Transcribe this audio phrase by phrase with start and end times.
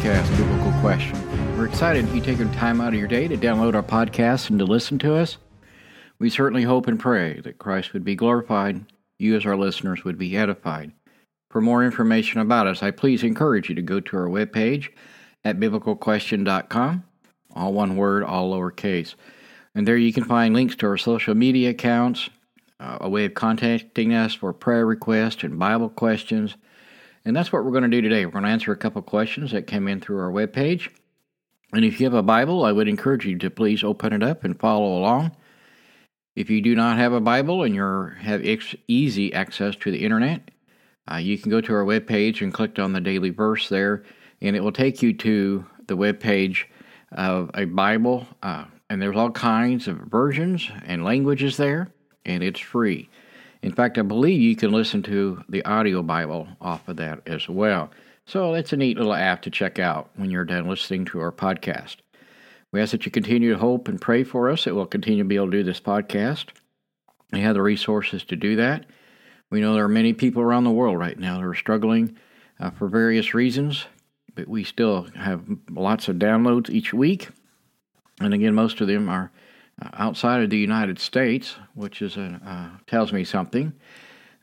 [0.00, 1.58] podcast, Biblical Question.
[1.58, 4.64] We're excited you've taken time out of your day to download our podcast and to
[4.64, 5.36] listen to us.
[6.18, 8.86] We certainly hope and pray that Christ would be glorified,
[9.18, 10.92] you as our listeners would be edified.
[11.50, 14.88] For more information about us, I please encourage you to go to our webpage
[15.44, 17.04] at biblicalquestion.com,
[17.54, 19.16] all one word, all lowercase.
[19.74, 22.30] And there you can find links to our social media accounts,
[22.78, 26.56] uh, a way of contacting us for prayer requests and Bible questions
[27.24, 28.24] and that's what we're going to do today.
[28.24, 30.90] We're going to answer a couple questions that came in through our webpage.
[31.72, 34.44] And if you have a Bible, I would encourage you to please open it up
[34.44, 35.36] and follow along.
[36.34, 40.04] If you do not have a Bible and you have ex- easy access to the
[40.04, 40.50] internet,
[41.10, 44.04] uh, you can go to our webpage and click on the daily verse there,
[44.40, 46.64] and it will take you to the webpage
[47.12, 48.26] of a Bible.
[48.42, 51.92] Uh, and there's all kinds of versions and languages there,
[52.24, 53.08] and it's free.
[53.62, 57.48] In fact, I believe you can listen to the audio Bible off of that as
[57.48, 57.90] well.
[58.24, 61.32] So it's a neat little app to check out when you're done listening to our
[61.32, 61.96] podcast.
[62.72, 65.28] We ask that you continue to hope and pray for us that we'll continue to
[65.28, 66.46] be able to do this podcast.
[67.32, 68.86] We have the resources to do that.
[69.50, 72.16] We know there are many people around the world right now that are struggling
[72.60, 73.86] uh, for various reasons,
[74.34, 77.28] but we still have lots of downloads each week.
[78.20, 79.32] And again, most of them are
[79.94, 83.72] outside of the United States, which is a, uh, tells me something.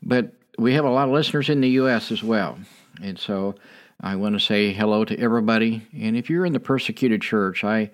[0.02, 2.10] But we have a lot of listeners in the U.S.
[2.10, 2.58] as well,
[3.02, 3.54] and so
[4.00, 5.86] I want to say hello to everybody.
[5.98, 7.90] And if you're in the persecuted church, I,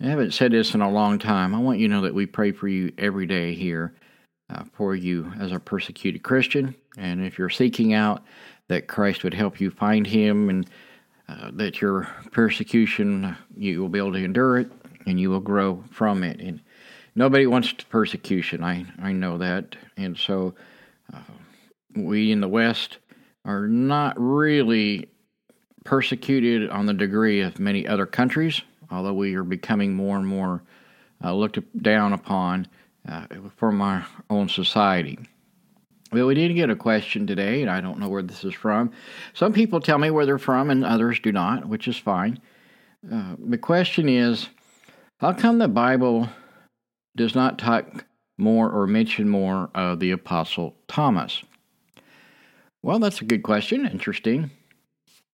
[0.00, 1.54] haven't said this in a long time.
[1.54, 3.94] I want you to know that we pray for you every day here
[4.50, 8.24] uh, for you as a persecuted Christian, and if you're seeking out
[8.68, 10.68] that Christ would help you find Him and
[11.28, 14.70] uh, that your persecution you will be able to endure it
[15.06, 16.40] and you will grow from it.
[16.40, 16.60] And
[17.14, 18.62] nobody wants persecution.
[18.62, 20.54] I I know that, and so
[21.12, 21.18] uh,
[21.94, 22.98] we in the West
[23.44, 25.08] are not really
[25.84, 30.62] persecuted on the degree of many other countries, although we are becoming more and more
[31.24, 32.68] uh, looked down upon
[33.08, 33.26] uh,
[33.56, 35.18] from our own society.
[36.12, 38.92] Well, we did get a question today, and I don't know where this is from.
[39.32, 42.38] Some people tell me where they're from, and others do not, which is fine.
[43.10, 44.48] Uh, the question is
[45.18, 46.28] how come the Bible
[47.16, 48.04] does not talk
[48.38, 51.42] more or mention more of the Apostle Thomas?
[52.82, 53.86] Well, that's a good question.
[53.86, 54.50] Interesting.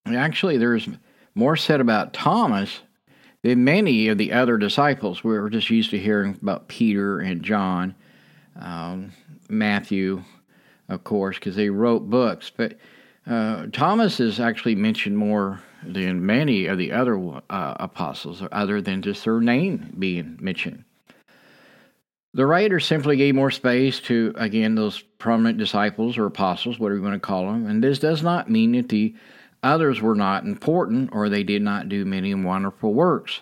[0.06, 0.88] Actually, there's
[1.34, 2.80] more said about Thomas
[3.42, 5.22] than many of the other disciples.
[5.22, 7.94] We are just used to hearing about Peter and John,
[8.56, 9.12] um,
[9.48, 10.22] Matthew,
[10.88, 12.50] of course, because they wrote books.
[12.54, 12.76] But
[13.26, 17.18] uh, Thomas is actually mentioned more than many of the other
[17.48, 20.84] uh, apostles, other than just their name being mentioned.
[22.34, 27.02] The writer simply gave more space to, again, those prominent disciples or apostles, whatever you
[27.02, 27.66] want to call them.
[27.66, 29.14] And this does not mean that the
[29.62, 33.40] others were not important or they did not do many wonderful works.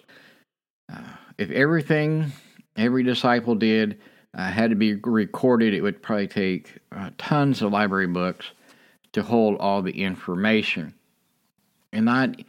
[0.93, 1.03] Uh,
[1.37, 2.33] if everything
[2.77, 4.01] every disciple did
[4.35, 8.53] uh, had to be recorded, it would probably take uh, tons of library books
[9.13, 10.95] to hold all the information.
[11.93, 12.41] And not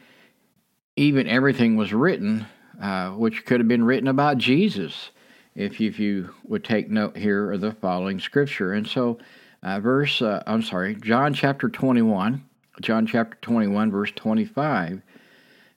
[0.96, 2.46] even everything was written,
[2.82, 5.12] uh, which could have been written about Jesus
[5.58, 8.74] if you, if you would take note here of the following scripture.
[8.74, 9.18] And so,
[9.64, 12.44] uh, verse, uh, I'm sorry, John chapter 21,
[12.80, 15.02] John chapter 21, verse 25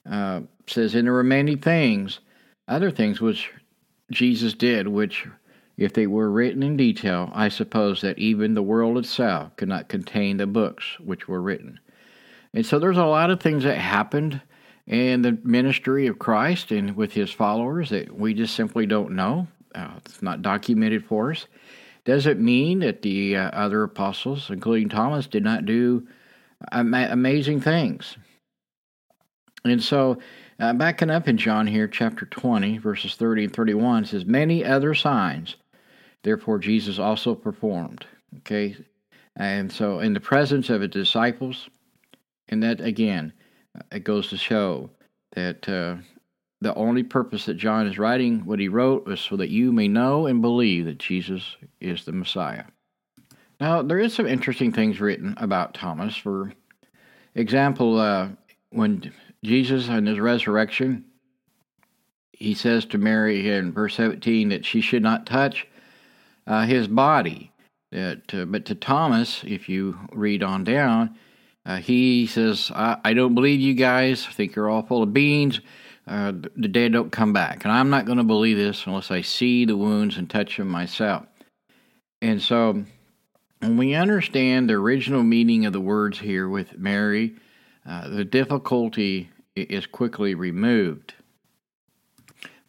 [0.09, 2.21] uh, says, And there were many things,
[2.69, 3.51] other things which
[4.11, 5.27] Jesus did, which,
[5.79, 9.89] if they were written in detail, I suppose that even the world itself could not
[9.89, 11.81] contain the books which were written.
[12.53, 14.43] And so there's a lot of things that happened
[14.87, 19.47] in the ministry of Christ and with his followers that we just simply don't know
[19.75, 21.47] uh, it's not documented for us.
[22.05, 26.07] Does it mean that the uh, other apostles, including Thomas, did not do
[26.73, 28.17] ama- amazing things?
[29.65, 30.19] And so,
[30.59, 34.95] uh, backing up in John here, chapter 20, verses 30 and 31, says, Many other
[34.95, 35.57] signs,
[36.23, 38.07] therefore, Jesus also performed.
[38.39, 38.77] Okay?
[39.37, 41.69] And so, in the presence of his disciples,
[42.49, 43.33] and that again,
[43.93, 44.91] it goes to show
[45.33, 45.97] that uh,
[46.61, 49.89] the only purpose that John is writing what he wrote was so that you may
[49.89, 52.65] know and believe that Jesus is the Messiah.
[53.61, 56.17] Now, there is some interesting things written about Thomas.
[56.17, 56.53] For
[57.35, 58.29] example, uh,
[58.71, 59.13] when
[59.43, 61.05] Jesus and his resurrection,
[62.33, 65.67] he says to Mary in verse 17 that she should not touch
[66.47, 67.53] uh, his body.
[67.91, 71.17] That, uh, but to Thomas, if you read on down,
[71.67, 74.27] uh, he says, I, I don't believe you guys.
[74.29, 75.61] I think you're all full of beans
[76.11, 77.65] uh, the dead don't come back.
[77.65, 80.69] And I'm not going to believe this unless I see the wounds and touch them
[80.69, 81.25] myself.
[82.21, 82.85] And so,
[83.61, 87.37] when we understand the original meaning of the words here with Mary,
[87.87, 91.15] uh, the difficulty is quickly removed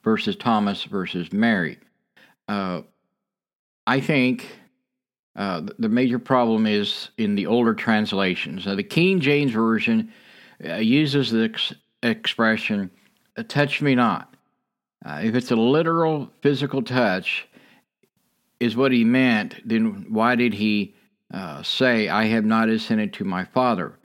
[0.04, 1.80] versus Thomas versus Mary.
[2.48, 2.82] Uh,
[3.88, 4.48] I think
[5.36, 8.68] uh, the major problem is in the older translations.
[8.68, 10.14] Now, the King James Version
[10.64, 11.74] uh, uses the ex-
[12.04, 12.92] expression,
[13.48, 14.36] touch me not.
[15.06, 17.48] Uh, if it's a literal physical touch,
[18.62, 20.94] is what he meant, then why did he
[21.34, 23.98] uh, say, I have not ascended to my Father?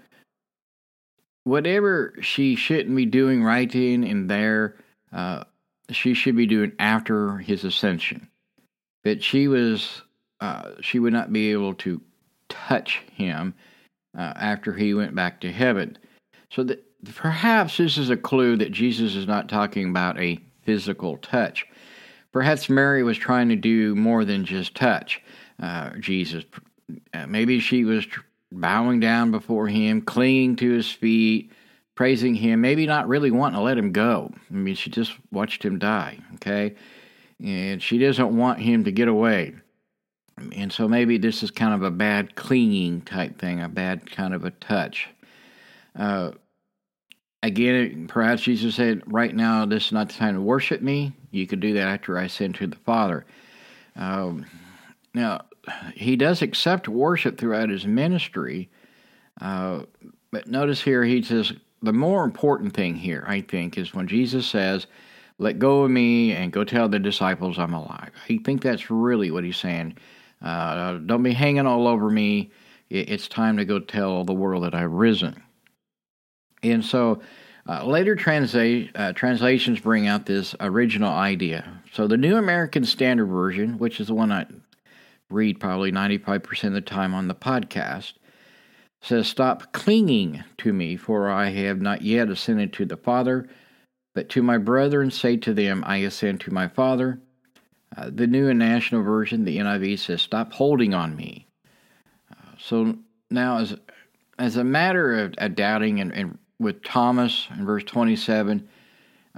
[1.45, 4.77] Whatever she shouldn't be doing right in and there,
[5.13, 5.45] uh,
[5.91, 8.29] she should be doing after his ascension.
[9.05, 10.03] But she was,
[10.41, 12.01] uh, she would not be able to
[12.49, 13.55] touch him
[14.17, 15.99] uh, after he went back to heaven.
[16.51, 16.83] So that
[17.15, 21.67] perhaps this is a clue that Jesus is not talking about a physical touch.
[22.33, 25.23] Perhaps Mary was trying to do more than just touch
[25.63, 26.45] uh, Jesus.
[27.15, 28.07] Uh, maybe she was
[28.53, 31.53] bowing down before him, clinging to his feet,
[31.95, 34.31] praising him, maybe not really wanting to let him go.
[34.51, 36.77] I mean, she just watched him die, okay?
[37.43, 39.55] And she doesn't want him to get away.
[40.55, 44.35] And so maybe this is kind of a bad clinging type thing, a bad kind
[44.35, 45.09] of a touch.
[45.99, 46.33] Uh,
[47.47, 51.13] again, perhaps Jesus said, Right now, this is not the time to worship me.
[51.31, 53.25] You could do that after I send to the Father.
[53.95, 54.47] Um,
[55.15, 55.43] now,
[55.95, 58.69] he does accept worship throughout his ministry,
[59.41, 59.83] uh,
[60.31, 61.53] but notice here he says,
[61.83, 64.87] the more important thing here, I think, is when Jesus says,
[65.39, 68.11] Let go of me and go tell the disciples I'm alive.
[68.29, 69.97] I think that's really what he's saying.
[70.43, 72.51] Uh, don't be hanging all over me.
[72.89, 75.43] It's time to go tell the world that I've risen.
[76.63, 77.21] And so
[77.69, 81.81] uh, later transla- uh, translations bring out this original idea.
[81.93, 84.47] So the New American Standard Version, which is the one I
[85.31, 88.13] read probably 95% of the time on the podcast,
[89.01, 93.49] says, Stop clinging to me, for I have not yet ascended to the Father,
[94.15, 97.21] but to my brethren say to them, I ascend to my Father.
[97.97, 101.47] Uh, the New International Version, the NIV, says, Stop holding on me.
[102.31, 102.97] Uh, so
[103.31, 103.77] now, as,
[104.39, 108.69] as a matter of, of doubting, and, and, with Thomas in verse 27,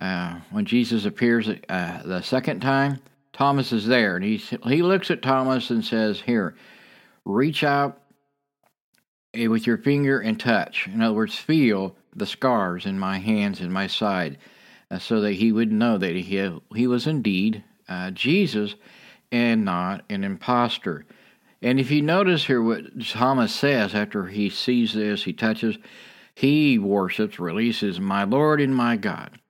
[0.00, 3.00] uh, when Jesus appears uh, the second time,
[3.32, 6.54] Thomas is there, and he, he looks at Thomas and says, Here,
[7.24, 8.00] reach out
[9.34, 10.86] Eh, with your finger and touch.
[10.86, 14.38] In other words, feel the scars in my hands and my side,
[14.90, 18.74] uh, so that he would know that he, he was indeed uh, Jesus
[19.30, 21.04] and not an impostor.
[21.60, 25.76] And if you notice here what Thomas says after he sees this, he touches,
[26.38, 29.40] he worships, releases, My Lord and my God.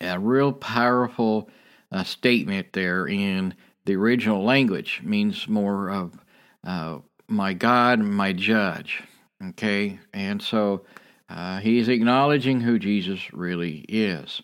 [0.00, 1.48] A real powerful
[1.92, 3.54] uh, statement there in
[3.84, 6.18] the original language means more of
[6.66, 9.04] uh, my God, my judge.
[9.50, 10.84] Okay, and so
[11.28, 14.42] uh, he's acknowledging who Jesus really is.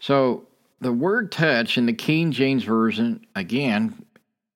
[0.00, 0.48] So
[0.80, 4.04] the word touch in the King James Version, again,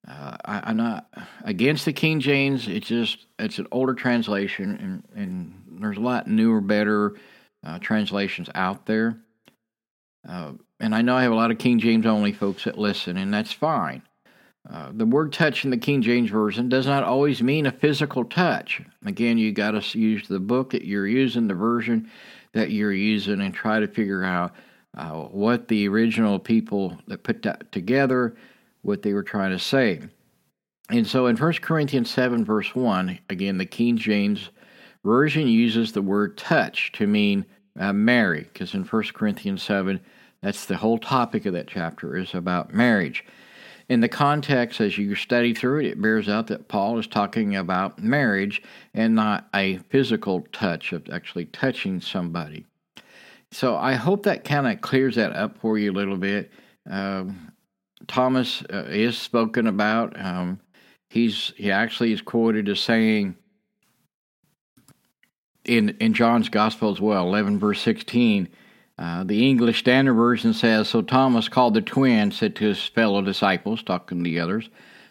[0.09, 1.07] uh, I, am not
[1.45, 2.67] against the King James.
[2.67, 7.17] It's just it's an older translation, and, and there's a lot newer, better
[7.65, 9.19] uh, translations out there.
[10.29, 13.17] Uh, and I know I have a lot of King James only folks that listen,
[13.17, 14.03] and that's fine.
[14.69, 18.25] Uh, the word touch in the King James Version does not always mean a physical
[18.25, 18.83] touch.
[19.07, 22.11] Again, you got to use the book that you're using, the version
[22.53, 24.53] that you're using, and try to figure out
[24.97, 28.37] uh, what the original people that put that together,
[28.83, 30.01] what they were trying to say.
[30.91, 34.51] And so in 1 Corinthians 7, verse 1, again, the King James
[35.09, 37.47] Version uses the word touch to mean
[37.79, 40.01] uh, marry, because in 1 Corinthians 7,
[40.43, 43.25] that's the whole topic of that chapter is about marriage
[43.89, 47.57] in the context, as you study through it, it bears out that Paul is talking
[47.57, 48.63] about marriage
[48.93, 52.67] and not a physical touch of actually touching somebody.
[53.51, 56.53] So I hope that kind of clears that up for you a little bit.
[56.89, 57.53] Um,
[58.07, 60.21] Thomas uh, is spoken about.
[60.21, 60.61] Um,
[61.09, 63.37] he's he actually is quoted as saying
[65.69, 68.49] in in John's Gospel as well, eleven verse sixteen.
[68.99, 73.23] Uh, the English Standard Version says So Thomas called the twin, said to his fellow
[73.23, 74.69] disciples, talking to the others,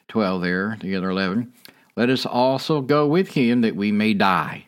[0.09, 1.53] 12 there, the other 11,
[1.95, 4.65] let us also go with him that we may die.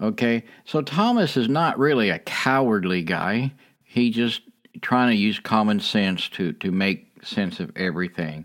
[0.00, 3.52] Okay, so Thomas is not really a cowardly guy.
[3.84, 4.42] He just
[4.80, 8.44] trying to use common sense to, to make sense of everything.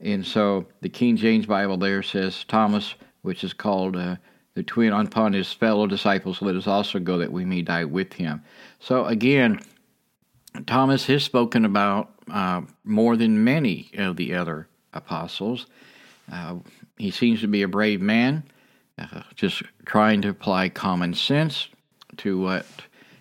[0.00, 4.16] And so the King James Bible there says Thomas, which is called uh,
[4.54, 8.12] the twin upon his fellow disciples, let us also go that we may die with
[8.12, 8.42] him.
[8.80, 9.60] So again,
[10.66, 15.66] Thomas is spoken about uh, more than many of the other apostles.
[16.30, 16.56] Uh,
[16.98, 18.44] he seems to be a brave man,
[18.98, 21.68] uh, just trying to apply common sense
[22.18, 22.66] to what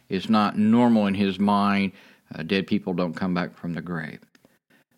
[0.10, 1.94] is not normal in his mind.
[2.36, 4.20] Uh, dead people don't come back from the grave.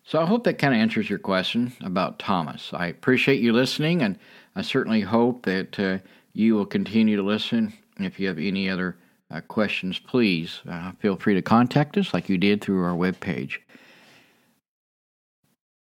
[0.04, 2.70] So I hope that kind of answers your question about Thomas.
[2.74, 4.18] I appreciate you listening, and
[4.54, 5.98] I certainly hope that uh,
[6.34, 7.72] you will continue to listen.
[7.98, 8.96] If you have any other
[9.30, 13.58] uh, questions, please uh, feel free to contact us like you did through our webpage.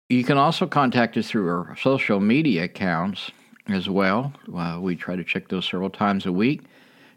[0.09, 3.33] You can also contact us through our social media accounts
[3.67, 4.33] as well.
[4.55, 6.63] Uh, we try to check those several times a week.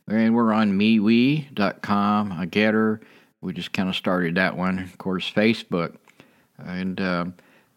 [0.07, 3.01] And we're on MeWe.com, a Gettr.
[3.41, 4.79] We just kind of started that one.
[4.79, 5.97] Of course, Facebook.
[6.57, 7.25] And, uh,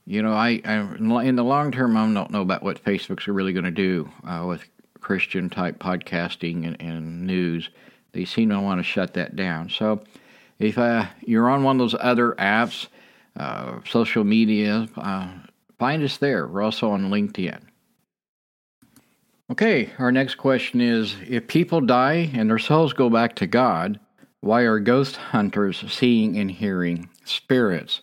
[0.06, 0.76] you know, I, I,
[1.24, 4.46] in the long term, I don't know about what Facebook's really going to do uh,
[4.48, 4.66] with
[5.02, 7.68] Christian type podcasting and, and, news.
[8.12, 9.68] They seem to want to shut that down.
[9.68, 10.02] So
[10.58, 12.86] if uh, you're on one of those other apps,
[13.36, 15.28] uh, social media, uh,
[15.78, 16.46] find us there.
[16.46, 17.60] We're also on LinkedIn.
[19.50, 23.98] Okay, our next question is If people die and their souls go back to God,
[24.40, 28.02] why are ghost hunters seeing and hearing spirits?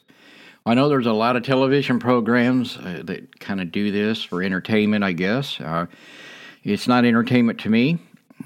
[0.65, 4.43] I know there's a lot of television programs uh, that kind of do this for
[4.43, 5.59] entertainment, I guess.
[5.59, 5.87] Uh,
[6.63, 7.99] it's not entertainment to me.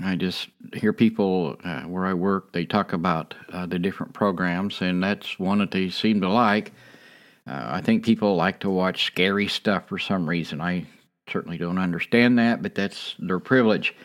[0.04, 4.82] I just hear people uh, where I work, they talk about uh, the different programs,
[4.82, 6.72] and that's one that they seem to like.
[7.46, 10.62] Uh, I think people like to watch scary stuff for some reason.
[10.62, 10.86] I
[11.30, 13.96] certainly don't understand that, but that's their privilege.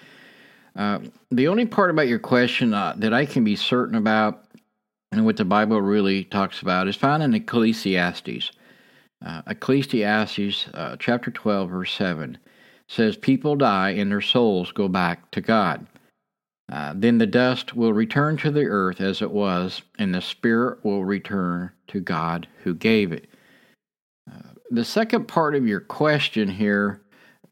[0.77, 1.01] Uh,
[1.31, 4.45] the only part about your question uh, that I can be certain about,
[5.11, 8.53] and what the Bible really talks about, is found in Ecclesiastes.
[9.25, 12.39] Uh, Ecclesiastes chapter 12, verse 7
[12.89, 15.87] says, People die and their souls go back to God.
[16.71, 20.85] Uh, then the dust will return to the earth as it was, and the spirit
[20.85, 23.29] will return to God who gave it.
[24.31, 27.01] Uh, the second part of your question here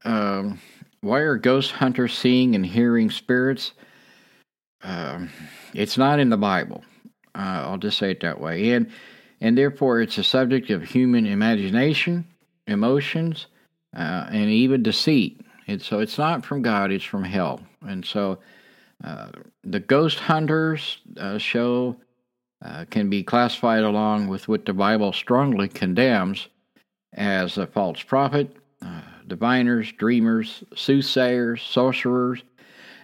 [0.05, 0.61] um,
[1.01, 3.73] why are ghost hunters seeing and hearing spirits?
[4.83, 5.27] Uh,
[5.75, 6.85] it's not in the Bible.
[7.35, 8.73] Uh, I'll just say it that way.
[8.73, 8.91] And,
[9.41, 12.27] and therefore, it's a subject of human imagination,
[12.67, 13.47] emotions,
[13.97, 15.41] uh, and even deceit.
[15.67, 17.61] And so it's not from God, it's from hell.
[17.83, 18.39] And so
[19.03, 19.29] uh,
[19.65, 21.97] the ghost hunters uh, show
[22.65, 26.49] uh, can be classified along with what the Bible strongly condemns
[27.15, 32.43] as a false prophet, uh, diviners, dreamers, soothsayers, sorcerers,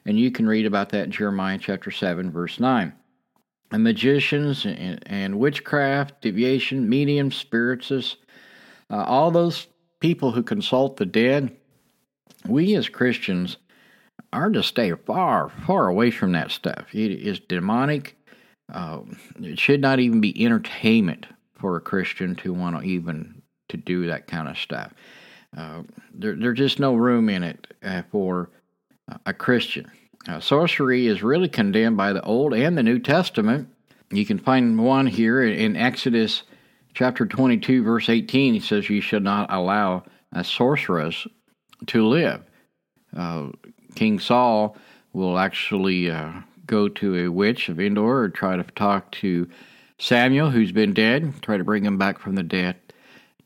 [0.05, 2.93] and you can read about that in Jeremiah chapter 7, verse 9.
[3.71, 8.17] And magicians and, and witchcraft, deviation, mediums, spiritists,
[8.91, 9.69] uh, all those
[10.03, 11.57] people who consult the dead,
[12.49, 13.57] we as Christians
[14.33, 16.87] are to stay far, far away from that stuff.
[16.93, 18.17] It is demonic.
[18.73, 19.03] Uh,
[19.41, 24.09] it should not even be entertainment for a Christian to want to even to do
[24.09, 24.93] that kind of stuff.
[25.57, 25.83] Uh,
[26.13, 28.51] there, there's just no room in it uh, for
[29.25, 29.89] a Christian.
[30.27, 33.69] Uh, sorcery is really condemned by the Old and the New Testament.
[34.11, 36.43] You can find one here in Exodus
[36.95, 38.55] chapter 22, verse 18.
[38.55, 41.27] He says, You should not allow a sorceress
[41.87, 42.43] to live.
[43.17, 43.49] Uh,
[43.95, 44.77] King Saul
[45.13, 46.33] will actually uh,
[46.67, 49.49] go to a witch of Endor or try to talk to
[49.99, 52.77] Samuel, who's been dead, try to bring him back from the dead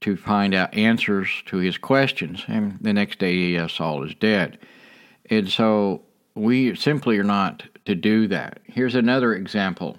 [0.01, 2.45] to find out answers to his questions.
[2.47, 4.59] And the next day, uh, Saul is dead.
[5.31, 6.03] And so
[6.35, 8.61] we simply are not to do that.
[8.65, 9.97] Here's another example.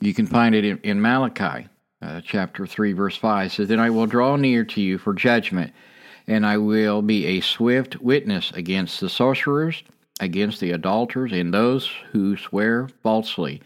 [0.00, 1.68] You can find it in, in Malachi
[2.02, 5.72] uh, chapter 3, verse 5 says, Then I will draw near to you for judgment,
[6.26, 9.82] and I will be a swift witness against the sorcerers,
[10.20, 13.62] against the adulterers, and those who swear falsely,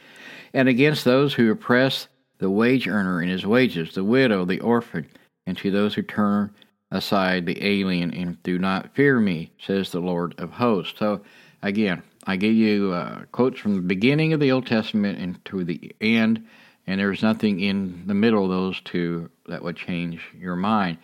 [0.54, 2.08] and against those who oppress
[2.38, 5.06] the wage earner in his wages, the widow, the orphan
[5.50, 6.48] and to those who turn
[6.92, 10.98] aside the alien and do not fear me, says the Lord of hosts.
[10.98, 11.20] So,
[11.62, 15.64] again, I gave you uh, quotes from the beginning of the Old Testament and to
[15.64, 16.46] the end,
[16.90, 20.98] and there's nothing in the middle of those two that would change your mind.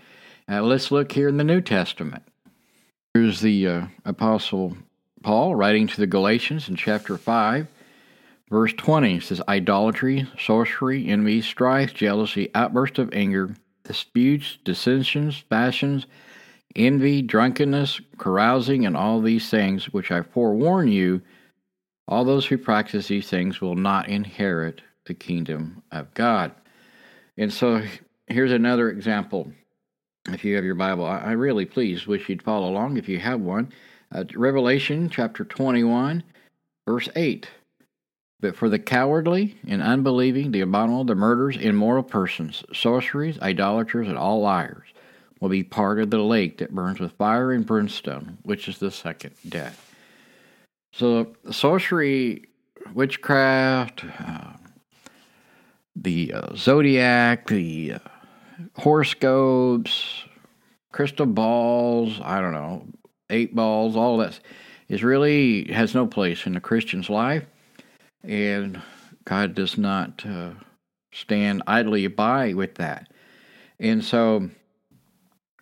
[0.51, 2.25] Uh, let's look here in the New Testament.
[3.15, 4.77] Here's the uh, Apostle
[5.23, 7.69] Paul writing to the Galatians in chapter 5,
[8.51, 9.19] verse 20.
[9.19, 16.07] It says, Idolatry, sorcery, envy, strife, jealousy, outburst of anger disputes, dissensions, passions,
[16.75, 21.23] envy, drunkenness, carousing, and all these things, which I forewarn you,
[22.09, 26.53] all those who practice these things will not inherit the kingdom of God.
[27.39, 27.83] And so
[28.27, 29.53] here's another example.
[30.29, 33.41] If you have your Bible, I really please wish you'd follow along if you have
[33.41, 33.73] one.
[34.13, 36.23] Uh, Revelation chapter 21,
[36.87, 37.49] verse 8.
[38.41, 44.19] But for the cowardly and unbelieving, the abominable, the murderers, immoral persons, sorceries, idolaters, and
[44.19, 44.89] all liars
[45.41, 48.91] will be part of the lake that burns with fire and brimstone, which is the
[48.91, 49.95] second death.
[50.93, 52.47] So, sorcery
[52.95, 54.53] witchcraft, uh,
[55.97, 57.99] the uh, zodiac, the uh,
[58.77, 60.25] horoscopes,
[60.93, 62.87] crystal balls, I don't know,
[63.31, 64.39] eight balls, all that
[64.89, 67.45] is really has no place in a Christian's life.
[68.23, 68.81] And
[69.25, 70.51] God does not uh,
[71.13, 73.11] stand idly by with that.
[73.79, 74.49] And so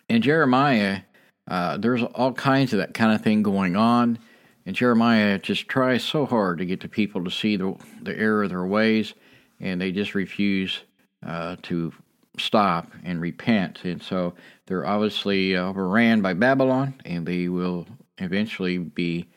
[0.07, 1.01] in Jeremiah,
[1.47, 4.19] uh, there's all kinds of that kind of thing going on.
[4.65, 8.43] And Jeremiah just tries so hard to get the people to see the, the error
[8.43, 9.13] of their ways,
[9.59, 10.81] and they just refuse
[11.25, 11.93] uh, to
[12.37, 13.83] stop and repent.
[13.83, 14.33] And so
[14.67, 19.27] they're obviously overran by Babylon, and they will eventually be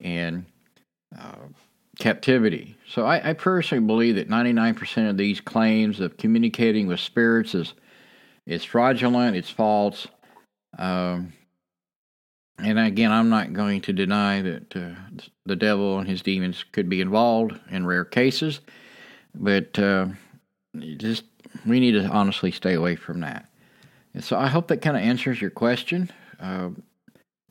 [0.00, 0.46] in
[1.18, 1.46] uh,
[1.98, 2.76] captivity.
[2.86, 7.74] So I, I, personally believe that 99% of these claims of communicating with spirits is
[8.46, 10.06] is fraudulent, it's false.
[10.78, 11.32] Um,
[12.58, 14.94] and again, I'm not going to deny that uh,
[15.44, 18.60] the devil and his demons could be involved in rare cases,
[19.38, 20.08] but uh,
[20.96, 21.24] just
[21.66, 23.48] we need to honestly stay away from that.
[24.14, 26.70] And so I hope that kind of answers your question uh,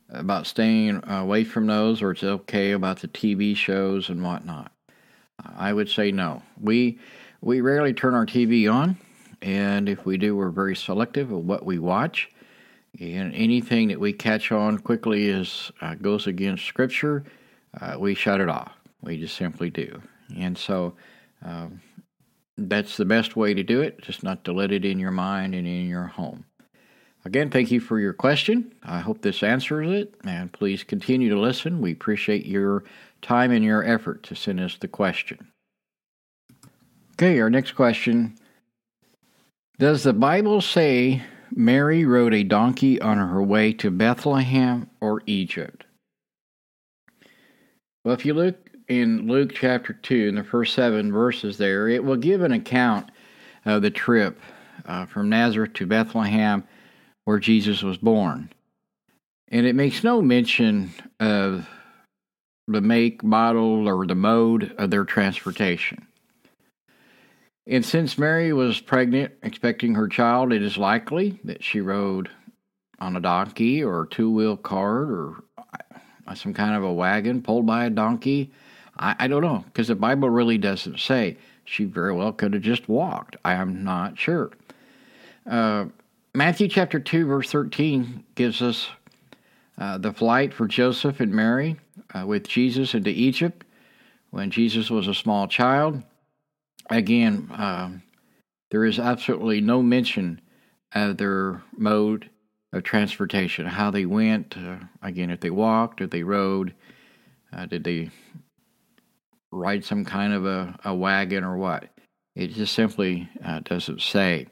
[0.10, 4.72] about staying away from those, or it's okay about the TV shows and whatnot.
[5.58, 6.41] I would say no.
[6.60, 7.00] We
[7.41, 8.98] we rarely turn our TV on,
[9.41, 12.29] and if we do, we're very selective of what we watch.
[13.00, 17.24] And anything that we catch on quickly is uh, goes against Scripture,
[17.79, 18.72] uh, we shut it off.
[19.01, 20.01] We just simply do.
[20.36, 20.96] And so
[21.44, 21.82] um,
[22.58, 25.53] that's the best way to do it, just not to let it in your mind
[25.53, 26.46] and in your home.
[27.25, 28.74] Again, thank you for your question.
[28.84, 31.82] I hope this answers it, and please continue to listen.
[31.82, 32.86] We appreciate your
[33.22, 35.51] time and your effort to send us the question.
[37.13, 38.38] Okay, our next question
[39.77, 45.84] Does the Bible say Mary rode a donkey on her way to Bethlehem or Egypt?
[48.04, 52.04] Well, if you look in Luke chapter 2, in the first seven verses there, it
[52.04, 53.10] will give an account
[53.65, 54.39] of the trip
[54.86, 56.63] uh, from Nazareth to Bethlehem
[57.26, 58.50] where Jesus was born.
[59.50, 61.67] And it makes no mention of
[62.67, 66.08] the make, model, or the mode of their transportation.
[67.65, 72.30] And since Mary was pregnant, expecting her child, it is likely that she rode
[73.00, 77.41] on a donkey or a two wheel cart or uh, some kind of a wagon
[77.41, 78.52] pulled by a donkey
[79.00, 81.38] I, I don't know, because the Bible really doesn't say.
[81.66, 83.36] She very well could have just walked.
[83.44, 84.52] I am not sure.
[85.46, 85.86] Uh,
[86.34, 88.90] Matthew chapter 2, verse 13 gives us
[89.78, 91.78] uh, the flight for Joseph and Mary
[92.14, 93.64] uh, with Jesus into Egypt
[94.32, 96.02] when Jesus was a small child.
[96.90, 98.04] Again, um,
[98.72, 100.42] there is absolutely no mention
[100.94, 102.30] of their mode
[102.74, 104.56] of transportation, how they went.
[104.58, 106.74] Uh, again, if they walked, if they rode,
[107.54, 108.10] uh, did they
[109.52, 111.90] ride some kind of a, a wagon or what.
[112.36, 114.48] It just simply uh, doesn't say.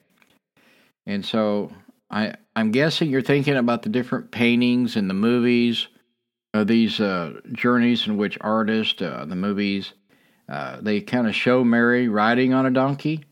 [1.06, 1.72] And so
[2.10, 5.88] I, I'm guessing you're thinking about the different paintings and the movies,
[6.54, 9.94] uh, these uh, journeys in which artists, uh, the movies,
[10.50, 13.26] uh, they kind of show Mary riding on a donkey.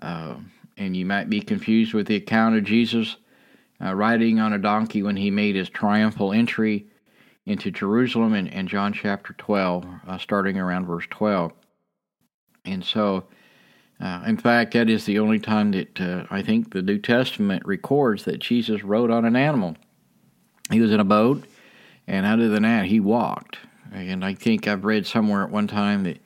[0.00, 0.36] Uh,
[0.76, 3.16] and you might be confused with the account of Jesus
[3.80, 6.86] riding on a donkey when he made his triumphal entry
[7.46, 11.52] into Jerusalem in, in John chapter 12, uh, starting around verse 12.
[12.64, 13.24] And so,
[14.00, 17.64] uh, in fact, that is the only time that uh, I think the New Testament
[17.66, 19.76] records that Jesus rode on an animal.
[20.70, 21.44] He was in a boat,
[22.06, 23.58] and other than that, he walked.
[23.92, 26.18] And I think I've read somewhere at one time that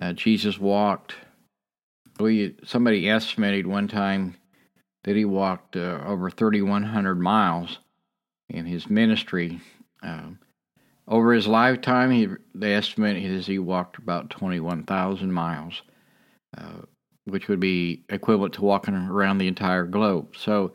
[0.00, 1.14] uh, Jesus walked.
[2.18, 4.36] We somebody estimated one time
[5.04, 7.78] that he walked uh, over 3,100 miles
[8.48, 9.60] in his ministry.
[10.02, 10.38] Um,
[11.12, 15.82] over his lifetime, he, the estimate is he walked about 21,000 miles,
[16.56, 16.86] uh,
[17.26, 20.34] which would be equivalent to walking around the entire globe.
[20.34, 20.72] So,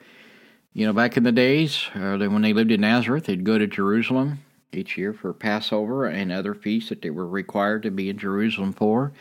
[0.74, 3.66] you know, back in the days, uh, when they lived in Nazareth, they'd go to
[3.66, 8.20] Jerusalem each year for Passover and other feasts that they were required to be in
[8.20, 9.14] Jerusalem for.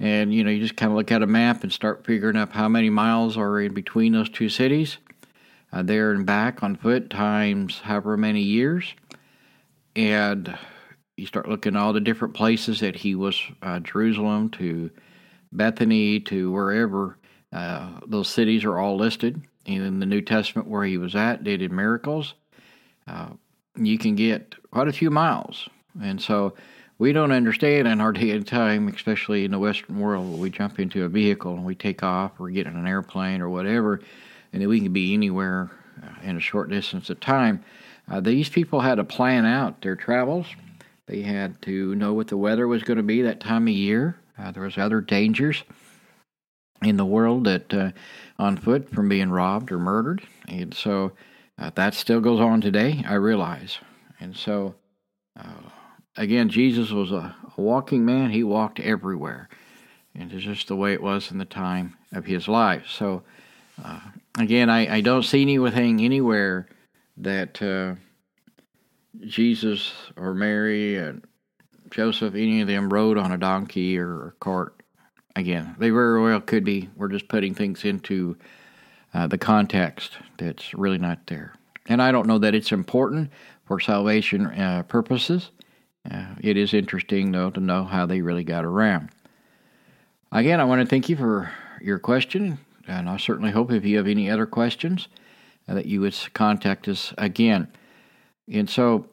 [0.00, 2.52] And, you know, you just kind of look at a map and start figuring up
[2.52, 4.96] how many miles are in between those two cities,
[5.74, 8.94] uh, there and back on foot, times however many years
[9.98, 10.56] and
[11.16, 14.90] you start looking all the different places that he was uh, Jerusalem to
[15.50, 17.18] Bethany to wherever.
[17.52, 21.72] Uh, those cities are all listed in the New Testament where he was at, did
[21.72, 22.34] miracles.
[23.08, 23.30] Uh,
[23.74, 25.68] you can get quite a few miles.
[26.00, 26.54] And so
[26.98, 30.78] we don't understand in our day and time, especially in the Western world, we jump
[30.78, 34.00] into a vehicle and we take off or get in an airplane or whatever,
[34.52, 35.72] and then we can be anywhere
[36.04, 37.64] uh, in a short distance of time.
[38.10, 40.46] Uh, these people had to plan out their travels.
[41.06, 44.16] They had to know what the weather was going to be that time of year.
[44.38, 45.64] Uh, there was other dangers
[46.82, 47.90] in the world that uh,
[48.38, 51.12] on foot from being robbed or murdered, and so
[51.58, 53.02] uh, that still goes on today.
[53.06, 53.78] I realize,
[54.20, 54.74] and so
[55.38, 55.70] uh,
[56.16, 58.30] again, Jesus was a, a, walking man.
[58.30, 59.48] He walked everywhere,
[60.14, 62.86] and it's just the way it was in the time of his life.
[62.88, 63.22] So
[63.82, 64.00] uh,
[64.38, 66.68] again, I, I, don't see anything anywhere
[67.18, 67.94] that uh,
[69.26, 71.24] Jesus or Mary and
[71.90, 74.82] Joseph, any of them, rode on a donkey or a cart
[75.36, 76.88] again, they very well could be.
[76.96, 78.36] We're just putting things into
[79.14, 81.54] uh, the context that's really not there.
[81.86, 83.30] And I don't know that it's important
[83.64, 85.50] for salvation uh, purposes.
[86.10, 89.10] Uh, it is interesting, though, to know how they really got around.
[90.30, 91.50] Again, I want to thank you for
[91.80, 95.08] your question, and I certainly hope if you have any other questions
[95.74, 97.68] that you would contact us again.
[98.50, 99.06] And so,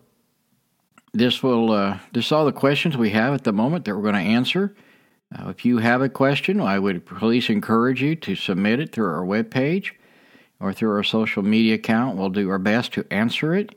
[1.14, 4.02] this will uh, this is all the questions we have at the moment that we're
[4.02, 4.76] going to answer.
[5.34, 9.12] Uh, if you have a question, I would please encourage you to submit it through
[9.12, 9.92] our webpage
[10.60, 12.18] or through our social media account.
[12.18, 13.76] We'll do our best to answer it.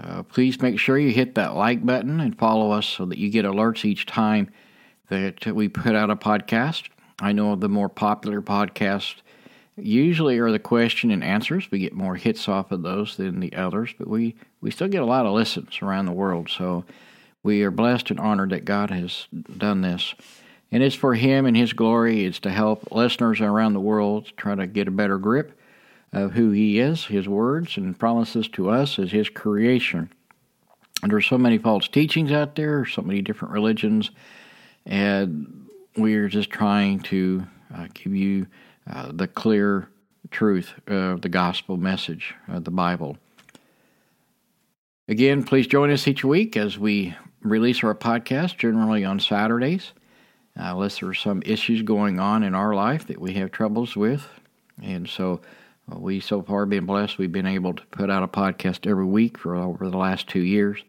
[0.00, 3.30] Uh, please make sure you hit that like button and follow us so that you
[3.30, 4.48] get alerts each time
[5.08, 6.88] that we put out a podcast.
[7.20, 9.16] I know the more popular podcasts
[9.80, 11.70] usually are the question and answers.
[11.70, 15.02] We get more hits off of those than the others, but we, we still get
[15.02, 16.48] a lot of listens around the world.
[16.48, 16.84] So
[17.42, 20.14] we are blessed and honored that God has done this.
[20.70, 22.24] And it's for Him and His glory.
[22.24, 25.58] It's to help listeners around the world try to get a better grip
[26.12, 30.10] of who He is, His words and promises to us as His creation.
[31.02, 34.10] And there's so many false teachings out there, so many different religions,
[34.84, 38.46] and we are just trying to uh, give you
[38.90, 39.88] uh, the clear
[40.30, 43.18] truth of the gospel message of the Bible.
[45.08, 49.92] Again, please join us each week as we release our podcast, generally on Saturdays
[50.58, 54.28] uh, unless are some issues going on in our life that we have troubles with.
[54.82, 55.40] And so
[55.90, 57.18] uh, we so far been blessed.
[57.18, 60.40] We've been able to put out a podcast every week for over the last two
[60.40, 60.82] years.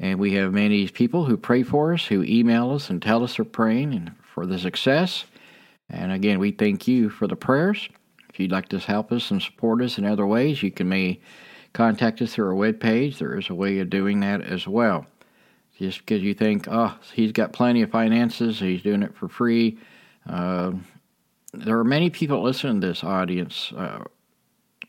[0.00, 3.36] And we have many people who pray for us, who email us and tell us
[3.36, 5.24] they're praying and for the success.
[5.90, 7.88] And again, we thank you for the prayers.
[8.28, 11.20] If you'd like to help us and support us in other ways, you can may
[11.72, 13.18] contact us through our webpage.
[13.18, 15.06] There is a way of doing that as well
[15.78, 19.78] just because you think, oh, he's got plenty of finances, he's doing it for free.
[20.28, 20.72] Uh,
[21.52, 24.04] there are many people listening to this audience, uh,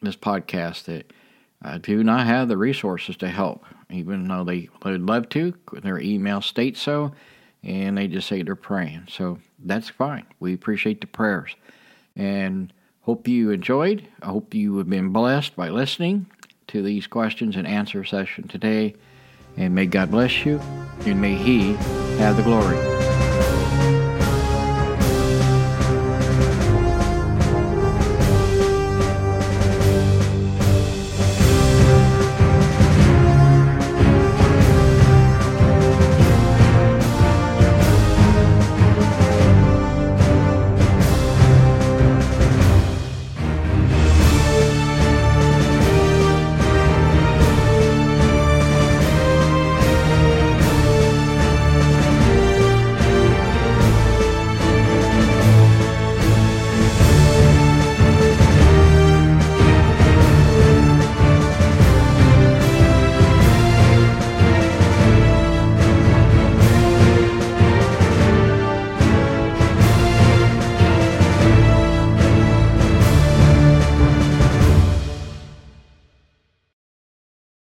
[0.01, 1.11] this podcast, that
[1.63, 5.53] uh, do not have the resources to help, even though they would love to.
[5.73, 7.13] Their email states so,
[7.65, 9.07] and they just say they're praying.
[9.09, 10.25] So that's fine.
[10.39, 11.55] We appreciate the prayers.
[12.15, 14.07] And hope you enjoyed.
[14.21, 16.27] I hope you have been blessed by listening
[16.67, 18.95] to these questions and answer session today.
[19.57, 20.59] And may God bless you,
[21.05, 21.73] and may He
[22.17, 23.24] have the glory.